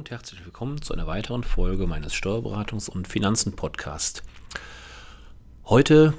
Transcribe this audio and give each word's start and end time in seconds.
und 0.00 0.10
herzlich 0.10 0.42
willkommen 0.46 0.80
zu 0.80 0.94
einer 0.94 1.06
weiteren 1.06 1.44
Folge 1.44 1.86
meines 1.86 2.14
Steuerberatungs- 2.14 2.88
und 2.88 3.06
Finanzen-Podcasts. 3.06 4.22
Heute, 5.66 6.14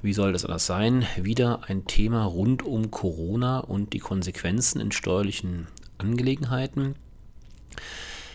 wie 0.00 0.12
soll 0.12 0.32
das 0.32 0.44
anders 0.44 0.64
sein, 0.64 1.04
wieder 1.16 1.62
ein 1.66 1.86
Thema 1.86 2.24
rund 2.24 2.62
um 2.62 2.92
Corona 2.92 3.58
und 3.58 3.94
die 3.94 3.98
Konsequenzen 3.98 4.80
in 4.80 4.92
steuerlichen 4.92 5.66
Angelegenheiten. 5.98 6.94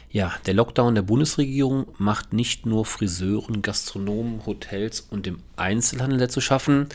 Ja, 0.09 0.33
der 0.45 0.55
Lockdown 0.55 0.93
der 0.93 1.03
Bundesregierung 1.03 1.87
macht 1.97 2.33
nicht 2.33 2.65
nur 2.65 2.83
Friseuren, 2.83 3.61
Gastronomen, 3.61 4.45
Hotels 4.45 4.99
und 4.99 5.25
dem 5.25 5.37
Einzelhandel 5.55 6.29
zu 6.29 6.41
schaffen, 6.41 6.89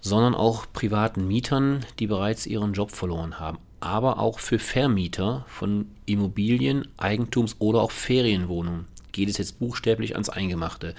sondern 0.00 0.34
auch 0.34 0.66
privaten 0.72 1.28
Mietern, 1.28 1.86
die 2.00 2.08
bereits 2.08 2.44
ihren 2.44 2.72
Job 2.72 2.90
verloren 2.90 3.38
haben 3.38 3.58
aber 3.80 4.18
auch 4.18 4.38
für 4.38 4.58
Vermieter 4.58 5.44
von 5.48 5.86
Immobilien, 6.06 6.88
Eigentums- 6.96 7.56
oder 7.58 7.80
auch 7.80 7.90
Ferienwohnungen 7.90 8.86
geht 9.12 9.28
es 9.28 9.38
jetzt 9.38 9.58
buchstäblich 9.58 10.12
ans 10.12 10.28
Eingemachte. 10.28 10.94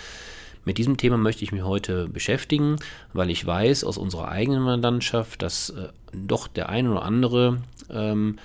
Mit 0.66 0.78
diesem 0.78 0.98
Thema 0.98 1.18
möchte 1.18 1.44
ich 1.44 1.54
mich 1.54 1.64
heute 1.64 2.10
beschäftigen, 2.10 2.76
weil 3.14 3.30
ich 3.30 3.46
weiß 3.46 3.86
aus 3.86 3.98
unserer 3.98 4.28
eigenen 4.28 4.64
Mandantschaft, 4.64 5.42
dass 5.42 5.70
äh, 5.70 5.90
doch 6.14 6.48
der 6.48 6.68
ein 6.68 6.88
oder 6.88 7.04
andere 7.04 7.62
ähm, 7.90 8.38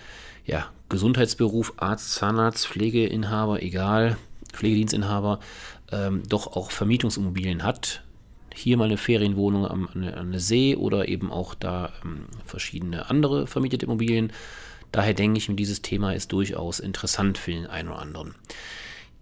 ja, 0.44 0.66
Gesundheitsberuf, 0.88 1.72
Arzt, 1.78 2.12
Zahnarzt, 2.12 2.68
Pflegeinhaber, 2.68 3.62
egal, 3.62 4.18
Pflegedienstinhaber, 4.52 5.40
ähm, 5.90 6.22
doch 6.28 6.48
auch 6.48 6.70
Vermietungsimmobilien 6.70 7.64
hat, 7.64 8.04
hier 8.54 8.76
mal 8.76 8.84
eine 8.84 8.96
Ferienwohnung 8.96 9.66
am, 9.66 9.88
an, 9.94 10.04
an 10.04 10.38
See 10.38 10.76
oder 10.76 11.08
eben 11.08 11.30
auch 11.30 11.54
da 11.54 11.90
ähm, 12.04 12.26
verschiedene 12.44 13.08
andere 13.10 13.46
vermietete 13.46 13.86
Immobilien. 13.86 14.32
Daher 14.90 15.14
denke 15.14 15.38
ich 15.38 15.48
mir, 15.48 15.56
dieses 15.56 15.82
Thema 15.82 16.12
ist 16.12 16.32
durchaus 16.32 16.80
interessant 16.80 17.38
für 17.38 17.52
den 17.52 17.66
einen 17.66 17.88
oder 17.88 18.00
anderen. 18.00 18.34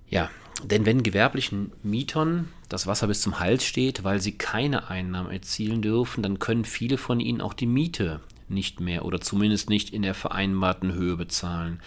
Ja, 0.09 0.31
denn 0.65 0.85
wenn 0.85 1.03
gewerblichen 1.03 1.73
Mietern 1.83 2.49
das 2.69 2.87
Wasser 2.87 3.07
bis 3.07 3.23
zum 3.23 3.39
Hals 3.39 3.65
steht, 3.65 4.05
weil 4.05 4.21
sie 4.21 4.33
keine 4.33 4.91
Einnahmen 4.91 5.31
erzielen 5.31 5.83
dürfen, 5.83 6.23
dann 6.23 6.39
können 6.39 6.65
viele 6.65 6.99
von 6.99 7.21
ihnen 7.21 7.41
auch 7.41 7.55
die 7.55 7.67
Miete 7.67 8.21
nicht 8.49 8.81
mehr 8.81 9.05
oder 9.05 9.21
zumindest 9.21 9.71
nicht 9.71 9.91
in 9.91 10.03
der 10.03 10.15
vereinbarten 10.15 10.93
Höhe 10.93 11.17
bezahlen. 11.17 11.81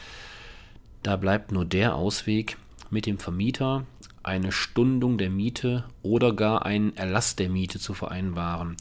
Da 1.04 1.18
bleibt 1.18 1.52
nur 1.52 1.66
der 1.66 1.96
Ausweg, 1.96 2.58
mit 2.94 3.06
dem 3.06 3.18
Vermieter 3.18 3.86
eine 4.24 4.52
Stundung 4.52 5.18
der 5.18 5.30
Miete 5.30 5.86
oder 6.02 6.34
gar 6.34 6.66
einen 6.66 6.96
Erlass 6.98 7.36
der 7.36 7.50
Miete 7.50 7.80
zu 7.80 7.94
vereinbaren. 7.94 8.78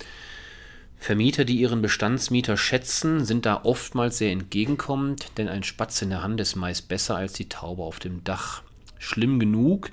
Vermieter, 0.97 1.45
die 1.45 1.57
ihren 1.57 1.83
Bestandsmieter 1.83 2.57
schätzen, 2.57 3.25
sind 3.25 3.45
da 3.45 3.63
oftmals 3.65 4.19
sehr 4.19 4.31
entgegenkommend, 4.31 5.37
denn 5.37 5.49
ein 5.49 5.65
Spatz 5.65 6.01
in 6.01 6.11
der 6.11 6.23
Hand 6.23 6.41
ist 6.41 6.55
meist 6.55 6.89
besser 6.89 7.17
als 7.17 7.33
die 7.33 7.49
Taube 7.49 7.83
auf 7.83 7.99
dem 7.99 8.23
Dach. 8.23 8.63
Schlimm 8.99 9.41
genug, 9.41 9.91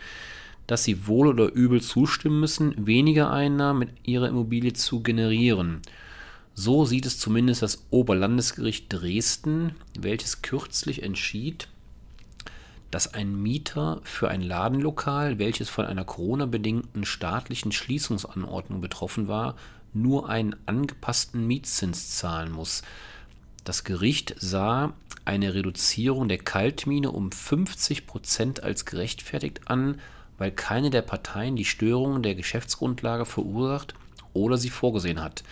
dass 0.67 0.83
sie 0.83 1.07
wohl 1.07 1.27
oder 1.27 1.51
übel 1.51 1.81
zustimmen 1.81 2.39
müssen, 2.39 2.85
weniger 2.85 3.31
Einnahmen 3.31 3.79
mit 3.79 3.89
ihrer 4.03 4.29
Immobilie 4.29 4.73
zu 4.73 5.01
generieren. 5.01 5.81
So 6.53 6.85
sieht 6.85 7.07
es 7.07 7.17
zumindest 7.17 7.63
das 7.63 7.87
Oberlandesgericht 7.89 8.85
Dresden, 8.89 9.75
welches 9.97 10.43
kürzlich 10.43 11.01
entschied, 11.01 11.69
dass 12.91 13.13
ein 13.13 13.41
Mieter 13.41 14.01
für 14.03 14.29
ein 14.29 14.41
Ladenlokal, 14.41 15.39
welches 15.39 15.69
von 15.69 15.85
einer 15.85 16.05
Corona-bedingten 16.05 17.05
staatlichen 17.05 17.71
Schließungsanordnung 17.71 18.81
betroffen 18.81 19.27
war, 19.27 19.55
nur 19.93 20.29
einen 20.29 20.55
angepassten 20.65 21.45
Mietzins 21.45 22.15
zahlen 22.17 22.51
muss. 22.51 22.83
Das 23.63 23.83
Gericht 23.83 24.35
sah 24.39 24.93
eine 25.25 25.53
Reduzierung 25.53 26.27
der 26.27 26.39
Kaltmiene 26.39 27.11
um 27.11 27.31
50 27.31 28.07
Prozent 28.07 28.63
als 28.63 28.85
gerechtfertigt 28.85 29.61
an, 29.65 29.99
weil 30.37 30.51
keine 30.51 30.89
der 30.89 31.01
Parteien 31.01 31.55
die 31.55 31.65
Störungen 31.65 32.23
der 32.23 32.35
Geschäftsgrundlage 32.35 33.25
verursacht 33.25 33.93
oder 34.33 34.57
sie 34.57 34.69
vorgesehen 34.69 35.21
hat. 35.21 35.43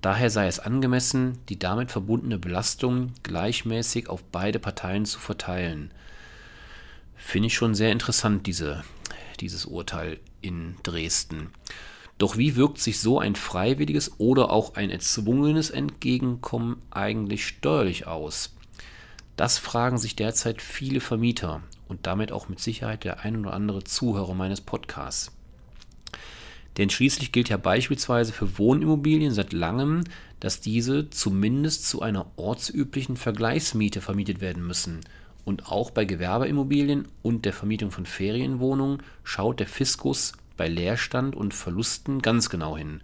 Daher 0.00 0.30
sei 0.30 0.46
es 0.46 0.60
angemessen, 0.60 1.38
die 1.48 1.58
damit 1.58 1.90
verbundene 1.90 2.38
Belastung 2.38 3.12
gleichmäßig 3.22 4.08
auf 4.08 4.22
beide 4.24 4.58
Parteien 4.58 5.04
zu 5.04 5.18
verteilen. 5.18 5.90
Finde 7.30 7.46
ich 7.46 7.54
schon 7.54 7.76
sehr 7.76 7.92
interessant, 7.92 8.48
diese, 8.48 8.82
dieses 9.38 9.64
Urteil 9.64 10.18
in 10.40 10.74
Dresden. 10.82 11.50
Doch 12.18 12.36
wie 12.36 12.56
wirkt 12.56 12.80
sich 12.80 12.98
so 12.98 13.20
ein 13.20 13.36
freiwilliges 13.36 14.18
oder 14.18 14.50
auch 14.50 14.74
ein 14.74 14.90
erzwungenes 14.90 15.70
Entgegenkommen 15.70 16.82
eigentlich 16.90 17.46
steuerlich 17.46 18.08
aus? 18.08 18.56
Das 19.36 19.58
fragen 19.58 19.96
sich 19.96 20.16
derzeit 20.16 20.60
viele 20.60 20.98
Vermieter 20.98 21.62
und 21.86 22.08
damit 22.08 22.32
auch 22.32 22.48
mit 22.48 22.58
Sicherheit 22.58 23.04
der 23.04 23.20
ein 23.20 23.36
oder 23.36 23.52
andere 23.52 23.84
Zuhörer 23.84 24.34
meines 24.34 24.60
Podcasts. 24.60 25.30
Denn 26.78 26.90
schließlich 26.90 27.30
gilt 27.30 27.48
ja 27.48 27.58
beispielsweise 27.58 28.32
für 28.32 28.58
Wohnimmobilien 28.58 29.32
seit 29.32 29.52
langem, 29.52 30.02
dass 30.40 30.60
diese 30.60 31.10
zumindest 31.10 31.88
zu 31.88 32.02
einer 32.02 32.26
ortsüblichen 32.34 33.16
Vergleichsmiete 33.16 34.00
vermietet 34.00 34.40
werden 34.40 34.66
müssen– 34.66 35.02
und 35.44 35.66
auch 35.70 35.90
bei 35.90 36.04
Gewerbeimmobilien 36.04 37.08
und 37.22 37.44
der 37.44 37.52
Vermietung 37.52 37.90
von 37.90 38.06
Ferienwohnungen 38.06 39.02
schaut 39.24 39.60
der 39.60 39.66
Fiskus 39.66 40.32
bei 40.56 40.68
Leerstand 40.68 41.34
und 41.34 41.54
Verlusten 41.54 42.20
ganz 42.22 42.50
genau 42.50 42.76
hin. 42.76 43.00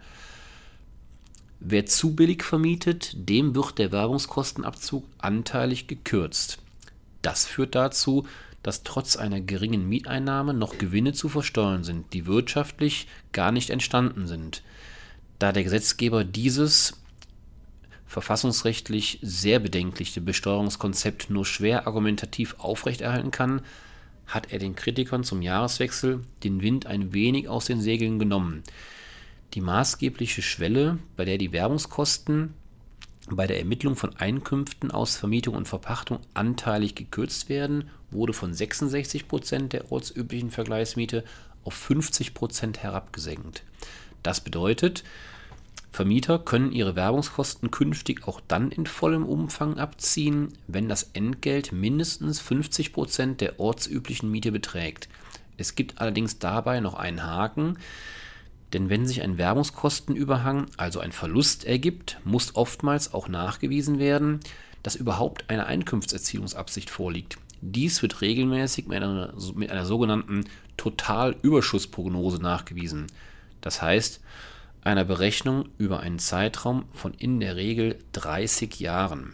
Wer 1.60 1.86
zu 1.86 2.14
billig 2.14 2.42
vermietet, 2.42 3.16
dem 3.28 3.54
wird 3.54 3.78
der 3.78 3.90
Werbungskostenabzug 3.92 5.04
anteilig 5.18 5.86
gekürzt. 5.86 6.58
Das 7.22 7.46
führt 7.46 7.74
dazu, 7.74 8.26
dass 8.62 8.82
trotz 8.82 9.16
einer 9.16 9.40
geringen 9.40 9.88
Mieteinnahme 9.88 10.52
noch 10.52 10.76
Gewinne 10.76 11.12
zu 11.12 11.28
versteuern 11.28 11.84
sind, 11.84 12.12
die 12.12 12.26
wirtschaftlich 12.26 13.06
gar 13.32 13.52
nicht 13.52 13.70
entstanden 13.70 14.26
sind. 14.26 14.62
Da 15.38 15.52
der 15.52 15.64
Gesetzgeber 15.64 16.24
dieses 16.24 16.94
verfassungsrechtlich 18.06 19.18
sehr 19.22 19.58
bedenkliche 19.58 20.20
Besteuerungskonzept 20.20 21.30
nur 21.30 21.44
schwer 21.44 21.86
argumentativ 21.86 22.56
aufrechterhalten 22.58 23.30
kann, 23.30 23.62
hat 24.26 24.52
er 24.52 24.58
den 24.58 24.76
Kritikern 24.76 25.24
zum 25.24 25.42
Jahreswechsel 25.42 26.20
den 26.42 26.62
Wind 26.62 26.86
ein 26.86 27.12
wenig 27.12 27.48
aus 27.48 27.66
den 27.66 27.80
Segeln 27.80 28.18
genommen. 28.18 28.62
Die 29.54 29.60
maßgebliche 29.60 30.42
Schwelle, 30.42 30.98
bei 31.16 31.24
der 31.24 31.38
die 31.38 31.52
Werbungskosten 31.52 32.54
bei 33.28 33.46
der 33.46 33.58
Ermittlung 33.58 33.96
von 33.96 34.14
Einkünften 34.16 34.90
aus 34.90 35.16
Vermietung 35.16 35.56
und 35.56 35.66
Verpachtung 35.66 36.20
anteilig 36.34 36.94
gekürzt 36.94 37.48
werden, 37.48 37.90
wurde 38.10 38.32
von 38.32 38.52
66% 38.52 39.68
der 39.68 39.90
ortsüblichen 39.90 40.50
Vergleichsmiete 40.50 41.24
auf 41.64 41.90
50% 41.90 42.78
herabgesenkt. 42.78 43.64
Das 44.22 44.40
bedeutet, 44.40 45.02
Vermieter 45.96 46.38
können 46.38 46.72
ihre 46.72 46.94
Werbungskosten 46.94 47.70
künftig 47.70 48.28
auch 48.28 48.42
dann 48.46 48.70
in 48.70 48.84
vollem 48.84 49.24
Umfang 49.24 49.78
abziehen, 49.78 50.52
wenn 50.66 50.90
das 50.90 51.04
Entgelt 51.14 51.72
mindestens 51.72 52.38
50 52.38 52.92
Prozent 52.92 53.40
der 53.40 53.58
ortsüblichen 53.58 54.30
Miete 54.30 54.52
beträgt. 54.52 55.08
Es 55.56 55.74
gibt 55.74 55.98
allerdings 55.98 56.38
dabei 56.38 56.80
noch 56.80 56.92
einen 56.92 57.24
Haken, 57.24 57.78
denn 58.74 58.90
wenn 58.90 59.06
sich 59.06 59.22
ein 59.22 59.38
Werbungskostenüberhang, 59.38 60.66
also 60.76 61.00
ein 61.00 61.12
Verlust 61.12 61.64
ergibt, 61.64 62.20
muss 62.24 62.56
oftmals 62.56 63.14
auch 63.14 63.28
nachgewiesen 63.28 63.98
werden, 63.98 64.40
dass 64.82 64.96
überhaupt 64.96 65.48
eine 65.48 65.64
Einkünftserzielungsabsicht 65.64 66.90
vorliegt. 66.90 67.38
Dies 67.62 68.02
wird 68.02 68.20
regelmäßig 68.20 68.86
mit 68.86 69.02
einer, 69.02 69.32
mit 69.54 69.70
einer 69.70 69.86
sogenannten 69.86 70.44
Totalüberschussprognose 70.76 72.42
nachgewiesen. 72.42 73.06
Das 73.62 73.80
heißt, 73.80 74.20
einer 74.86 75.04
Berechnung 75.04 75.68
über 75.78 76.00
einen 76.00 76.18
Zeitraum 76.18 76.86
von 76.92 77.14
in 77.14 77.40
der 77.40 77.56
Regel 77.56 77.98
30 78.12 78.78
Jahren. 78.80 79.32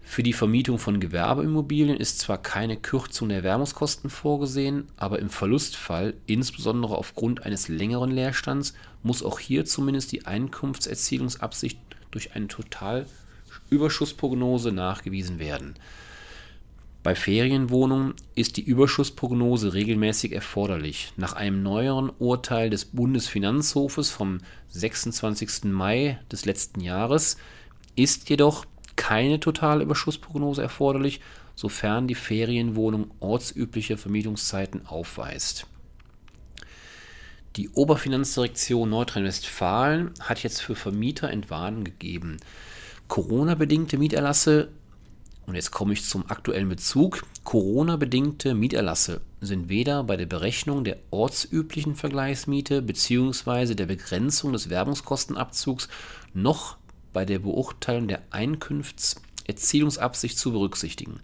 Für 0.00 0.22
die 0.22 0.32
Vermietung 0.32 0.78
von 0.78 1.00
Gewerbeimmobilien 1.00 1.96
ist 1.96 2.20
zwar 2.20 2.38
keine 2.38 2.76
Kürzung 2.76 3.30
der 3.30 3.42
Wärmungskosten 3.42 4.10
vorgesehen, 4.10 4.86
aber 4.96 5.18
im 5.18 5.28
Verlustfall, 5.28 6.14
insbesondere 6.26 6.96
aufgrund 6.96 7.44
eines 7.44 7.66
längeren 7.68 8.10
Leerstands, 8.10 8.74
muss 9.02 9.22
auch 9.22 9.38
hier 9.38 9.64
zumindest 9.64 10.12
die 10.12 10.26
Einkunftserzielungsabsicht 10.26 11.78
durch 12.10 12.34
eine 12.34 12.48
Totalüberschussprognose 12.48 14.72
nachgewiesen 14.72 15.38
werden. 15.38 15.74
Bei 17.04 17.14
Ferienwohnungen 17.14 18.14
ist 18.34 18.56
die 18.56 18.62
Überschussprognose 18.62 19.74
regelmäßig 19.74 20.32
erforderlich. 20.32 21.12
Nach 21.18 21.34
einem 21.34 21.62
neueren 21.62 22.10
Urteil 22.18 22.70
des 22.70 22.86
Bundesfinanzhofes 22.86 24.10
vom 24.10 24.38
26. 24.70 25.64
Mai 25.64 26.18
des 26.32 26.46
letzten 26.46 26.80
Jahres 26.80 27.36
ist 27.94 28.30
jedoch 28.30 28.64
keine 28.96 29.38
Totalüberschussprognose 29.38 30.62
erforderlich, 30.62 31.20
sofern 31.54 32.08
die 32.08 32.14
Ferienwohnung 32.14 33.10
ortsübliche 33.20 33.98
Vermietungszeiten 33.98 34.86
aufweist. 34.86 35.66
Die 37.56 37.68
Oberfinanzdirektion 37.68 38.88
Nordrhein-Westfalen 38.88 40.14
hat 40.20 40.42
jetzt 40.42 40.62
für 40.62 40.74
Vermieter 40.74 41.28
Entwarnung 41.28 41.84
gegeben. 41.84 42.38
Corona-bedingte 43.08 43.98
Mieterlasse 43.98 44.70
Und 45.46 45.54
jetzt 45.54 45.70
komme 45.70 45.92
ich 45.92 46.04
zum 46.04 46.28
aktuellen 46.30 46.68
Bezug. 46.68 47.24
Corona-bedingte 47.44 48.54
Mieterlasse 48.54 49.20
sind 49.40 49.68
weder 49.68 50.02
bei 50.04 50.16
der 50.16 50.26
Berechnung 50.26 50.84
der 50.84 50.98
ortsüblichen 51.10 51.96
Vergleichsmiete 51.96 52.80
bzw. 52.80 53.74
der 53.74 53.86
Begrenzung 53.86 54.52
des 54.52 54.70
Werbungskostenabzugs 54.70 55.88
noch 56.32 56.78
bei 57.12 57.26
der 57.26 57.40
Beurteilung 57.40 58.08
der 58.08 58.22
Einkünftserzielungsabsicht 58.30 60.38
zu 60.38 60.52
berücksichtigen. 60.52 61.20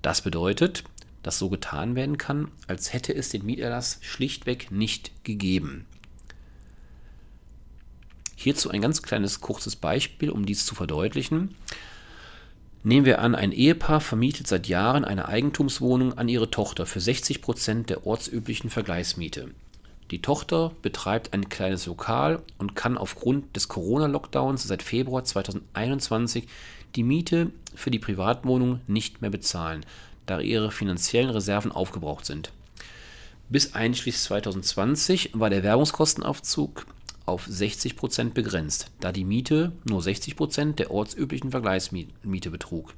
Das 0.00 0.22
bedeutet, 0.22 0.84
dass 1.22 1.38
so 1.38 1.50
getan 1.50 1.94
werden 1.94 2.16
kann, 2.16 2.50
als 2.66 2.94
hätte 2.94 3.14
es 3.14 3.28
den 3.28 3.44
Mieterlass 3.44 3.98
schlichtweg 4.00 4.70
nicht 4.70 5.12
gegeben. 5.24 5.84
Hierzu 8.36 8.70
ein 8.70 8.80
ganz 8.80 9.02
kleines 9.02 9.40
kurzes 9.40 9.76
Beispiel, 9.76 10.30
um 10.30 10.46
dies 10.46 10.64
zu 10.64 10.74
verdeutlichen. 10.74 11.54
Nehmen 12.82 13.04
wir 13.04 13.20
an, 13.20 13.34
ein 13.34 13.52
Ehepaar 13.52 14.00
vermietet 14.00 14.46
seit 14.46 14.66
Jahren 14.66 15.04
eine 15.04 15.28
Eigentumswohnung 15.28 16.16
an 16.16 16.28
ihre 16.28 16.50
Tochter 16.50 16.86
für 16.86 17.00
60 17.00 17.42
Prozent 17.42 17.90
der 17.90 18.06
ortsüblichen 18.06 18.70
Vergleichsmiete. 18.70 19.48
Die 20.10 20.22
Tochter 20.22 20.72
betreibt 20.80 21.34
ein 21.34 21.50
kleines 21.50 21.86
Lokal 21.86 22.42
und 22.56 22.74
kann 22.74 22.96
aufgrund 22.96 23.54
des 23.54 23.68
Corona-Lockdowns 23.68 24.64
seit 24.64 24.82
Februar 24.82 25.24
2021 25.24 26.48
die 26.96 27.02
Miete 27.02 27.50
für 27.74 27.90
die 27.90 27.98
Privatwohnung 27.98 28.80
nicht 28.86 29.20
mehr 29.20 29.30
bezahlen, 29.30 29.84
da 30.24 30.40
ihre 30.40 30.72
finanziellen 30.72 31.30
Reserven 31.30 31.72
aufgebraucht 31.72 32.24
sind. 32.24 32.50
Bis 33.50 33.74
einschließlich 33.74 34.24
2020 34.24 35.30
war 35.34 35.50
der 35.50 35.62
Werbungskostenaufzug 35.62 36.86
auf 37.30 37.46
60 37.46 37.96
Prozent 37.96 38.34
begrenzt, 38.34 38.90
da 39.00 39.12
die 39.12 39.24
Miete 39.24 39.72
nur 39.84 40.02
60 40.02 40.36
Prozent 40.36 40.78
der 40.78 40.90
ortsüblichen 40.90 41.52
Vergleichsmiete 41.52 42.50
betrug. 42.50 42.92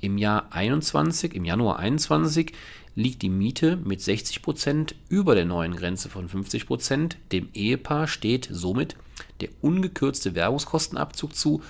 Im 0.00 0.16
Jahr 0.16 0.46
21, 0.50 1.34
im 1.34 1.44
Januar 1.44 1.78
21 1.78 2.52
liegt 2.94 3.20
die 3.20 3.28
Miete 3.28 3.76
mit 3.76 4.00
60 4.00 4.40
Prozent 4.40 4.94
über 5.10 5.34
der 5.34 5.44
neuen 5.44 5.76
Grenze 5.76 6.08
von 6.08 6.28
50 6.28 6.66
Prozent. 6.66 7.18
Dem 7.32 7.50
Ehepaar 7.52 8.08
steht 8.08 8.48
somit 8.50 8.96
der 9.42 9.50
ungekürzte 9.60 10.34
Werbungskostenabzug 10.34 11.36
zu, 11.36 11.62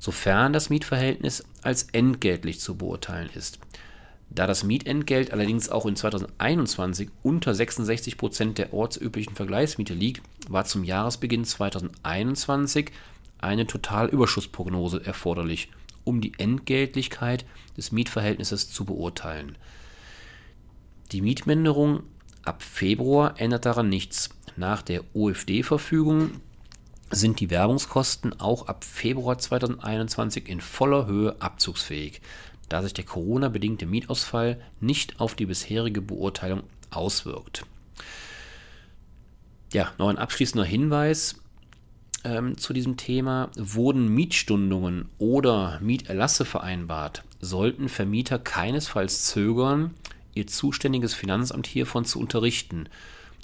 sofern 0.00 0.52
das 0.52 0.70
Mietverhältnis 0.70 1.44
als 1.62 1.84
entgeltlich 1.92 2.58
zu 2.58 2.76
beurteilen 2.76 3.30
ist. 3.34 3.60
Da 4.34 4.46
das 4.46 4.64
Mietentgelt 4.64 5.30
allerdings 5.32 5.68
auch 5.68 5.84
in 5.84 5.94
2021 5.94 7.10
unter 7.22 7.54
66 7.54 8.16
Prozent 8.16 8.56
der 8.56 8.72
ortsüblichen 8.72 9.36
Vergleichsmiete 9.36 9.92
liegt, 9.92 10.22
war 10.48 10.64
zum 10.64 10.84
Jahresbeginn 10.84 11.44
2021 11.44 12.90
eine 13.38 13.66
Totalüberschussprognose 13.66 15.04
erforderlich, 15.04 15.68
um 16.04 16.22
die 16.22 16.32
Entgeltlichkeit 16.38 17.44
des 17.76 17.92
Mietverhältnisses 17.92 18.70
zu 18.70 18.86
beurteilen. 18.86 19.58
Die 21.12 21.20
Mietminderung 21.20 22.02
ab 22.42 22.62
Februar 22.62 23.34
ändert 23.38 23.66
daran 23.66 23.90
nichts. 23.90 24.30
Nach 24.56 24.80
der 24.80 25.02
OFD-Verfügung 25.14 26.30
sind 27.10 27.40
die 27.40 27.50
Werbungskosten 27.50 28.40
auch 28.40 28.68
ab 28.68 28.84
Februar 28.84 29.36
2021 29.36 30.48
in 30.48 30.62
voller 30.62 31.06
Höhe 31.06 31.36
abzugsfähig 31.40 32.22
da 32.72 32.82
sich 32.82 32.94
der 32.94 33.04
Corona-bedingte 33.04 33.86
Mietausfall 33.86 34.60
nicht 34.80 35.20
auf 35.20 35.34
die 35.34 35.46
bisherige 35.46 36.00
Beurteilung 36.00 36.62
auswirkt. 36.90 37.66
Ja, 39.72 39.92
noch 39.98 40.08
ein 40.08 40.18
abschließender 40.18 40.64
Hinweis 40.64 41.36
ähm, 42.24 42.56
zu 42.56 42.72
diesem 42.72 42.96
Thema. 42.96 43.50
Wurden 43.56 44.08
Mietstundungen 44.08 45.08
oder 45.18 45.78
Mieterlasse 45.80 46.44
vereinbart, 46.44 47.24
sollten 47.40 47.88
Vermieter 47.88 48.38
keinesfalls 48.38 49.26
zögern, 49.26 49.94
ihr 50.34 50.46
zuständiges 50.46 51.14
Finanzamt 51.14 51.66
hiervon 51.66 52.04
zu 52.06 52.20
unterrichten 52.20 52.88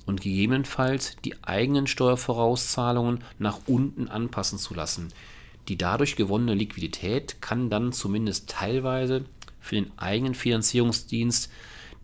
und 0.06 0.22
gegebenenfalls 0.22 1.16
die 1.24 1.34
eigenen 1.44 1.86
Steuervorauszahlungen 1.86 3.22
nach 3.38 3.60
unten 3.66 4.08
anpassen 4.08 4.58
zu 4.58 4.72
lassen. 4.72 5.12
Die 5.68 5.76
dadurch 5.76 6.16
gewonnene 6.16 6.54
Liquidität 6.54 7.42
kann 7.42 7.68
dann 7.68 7.92
zumindest 7.92 8.48
teilweise 8.48 9.24
für 9.60 9.74
den 9.74 9.92
eigenen 9.98 10.34
Finanzierungsdienst, 10.34 11.50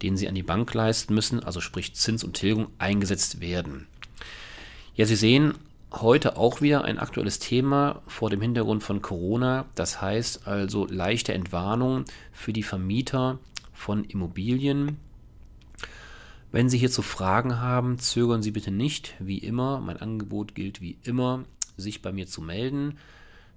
den 0.02 0.18
Sie 0.18 0.28
an 0.28 0.34
die 0.34 0.42
Bank 0.42 0.72
leisten 0.74 1.14
müssen, 1.14 1.42
also 1.42 1.60
sprich 1.60 1.94
Zins 1.94 2.24
und 2.24 2.34
Tilgung, 2.34 2.68
eingesetzt 2.78 3.40
werden. 3.40 3.86
Ja, 4.94 5.06
Sie 5.06 5.16
sehen 5.16 5.54
heute 5.92 6.36
auch 6.36 6.60
wieder 6.60 6.84
ein 6.84 6.98
aktuelles 6.98 7.38
Thema 7.38 8.02
vor 8.06 8.28
dem 8.28 8.42
Hintergrund 8.42 8.82
von 8.82 9.00
Corona. 9.00 9.64
Das 9.74 10.02
heißt 10.02 10.46
also 10.46 10.86
leichte 10.86 11.32
Entwarnung 11.32 12.04
für 12.32 12.52
die 12.52 12.62
Vermieter 12.62 13.38
von 13.72 14.04
Immobilien. 14.04 14.98
Wenn 16.52 16.68
Sie 16.68 16.78
hierzu 16.78 17.00
Fragen 17.00 17.60
haben, 17.60 17.98
zögern 17.98 18.42
Sie 18.42 18.50
bitte 18.50 18.70
nicht, 18.70 19.14
wie 19.20 19.38
immer, 19.38 19.80
mein 19.80 19.96
Angebot 19.96 20.54
gilt 20.54 20.82
wie 20.82 20.98
immer, 21.02 21.44
sich 21.76 22.02
bei 22.02 22.12
mir 22.12 22.26
zu 22.26 22.42
melden 22.42 22.98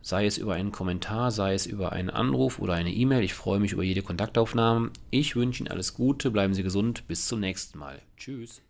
sei 0.01 0.25
es 0.25 0.37
über 0.37 0.53
einen 0.53 0.71
Kommentar, 0.71 1.31
sei 1.31 1.53
es 1.53 1.65
über 1.65 1.91
einen 1.91 2.09
Anruf 2.09 2.59
oder 2.59 2.73
eine 2.73 2.91
E-Mail. 2.91 3.23
Ich 3.23 3.33
freue 3.33 3.59
mich 3.59 3.73
über 3.73 3.83
jede 3.83 4.01
Kontaktaufnahme. 4.01 4.91
Ich 5.09 5.35
wünsche 5.35 5.63
Ihnen 5.63 5.71
alles 5.71 5.93
Gute, 5.93 6.31
bleiben 6.31 6.53
Sie 6.53 6.63
gesund, 6.63 7.07
bis 7.07 7.27
zum 7.27 7.39
nächsten 7.39 7.79
Mal. 7.79 8.01
Tschüss. 8.17 8.61